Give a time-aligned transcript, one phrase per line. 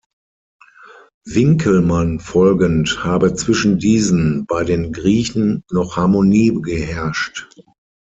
[1.27, 7.47] Winckelmann folgend habe zwischen diesen bei den Griechen noch Harmonie geherrscht.